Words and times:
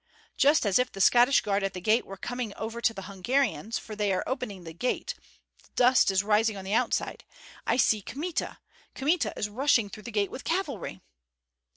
Just 0.35 0.65
as 0.65 0.79
if 0.79 0.91
the 0.91 0.99
Scottish 0.99 1.41
guard 1.41 1.63
at 1.63 1.75
the 1.75 1.79
gate 1.79 2.07
were 2.07 2.17
coming 2.17 2.55
over 2.55 2.81
to 2.81 2.91
the 2.91 3.03
Hungarians, 3.03 3.77
for 3.77 3.95
they 3.95 4.11
are 4.11 4.23
opening 4.25 4.63
the 4.63 4.73
gate, 4.73 5.13
dust 5.75 6.09
is 6.09 6.23
rising 6.23 6.57
on 6.57 6.65
the 6.65 6.73
outside; 6.73 7.23
I 7.67 7.77
see 7.77 8.01
Kmita! 8.01 8.57
Kmita 8.95 9.31
is 9.37 9.47
rushing 9.47 9.91
through 9.91 10.01
the 10.01 10.11
gate 10.11 10.31
with 10.31 10.43
cavalry!" 10.43 11.01